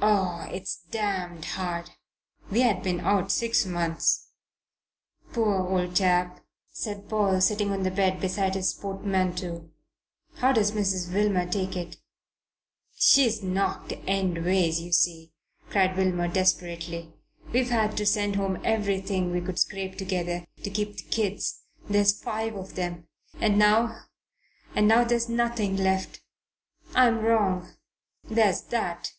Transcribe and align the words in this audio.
Oh, 0.00 0.46
it's 0.52 0.76
damned 0.92 1.44
hard! 1.46 1.90
We 2.48 2.60
had 2.60 2.84
been 2.84 3.00
out 3.00 3.32
six 3.32 3.66
months." 3.66 4.28
"Poor 5.32 5.66
old 5.66 5.96
chap!" 5.96 6.46
said 6.70 7.08
Paul, 7.08 7.40
sitting 7.40 7.72
on 7.72 7.82
the 7.82 7.90
bed 7.90 8.20
beside 8.20 8.54
his 8.54 8.72
portmanteau. 8.72 9.70
"How 10.36 10.52
does 10.52 10.70
Mrs. 10.70 11.12
Wilmer 11.12 11.50
take 11.50 11.74
it?" 11.76 11.96
"She's 13.00 13.42
knocked 13.42 13.90
endways. 14.06 14.78
You 14.80 14.92
see," 14.92 15.32
cried 15.70 15.96
Wilmer 15.96 16.28
desperately, 16.28 17.12
"we've 17.52 17.70
had 17.70 17.96
to 17.96 18.06
send 18.06 18.36
home 18.36 18.60
everything 18.62 19.32
we 19.32 19.40
could 19.40 19.58
scrape 19.58 19.98
together 19.98 20.46
to 20.62 20.70
keep 20.70 20.96
the 20.98 21.02
kids 21.10 21.62
there's 21.88 22.22
five 22.22 22.54
of 22.54 22.76
them; 22.76 23.08
and 23.40 23.58
now 23.58 24.02
and 24.72 24.86
now 24.86 25.02
there's 25.02 25.28
nothing 25.28 25.76
left. 25.76 26.20
I'm 26.94 27.22
wrong. 27.24 27.74
There's 28.28 28.60
that." 28.66 29.12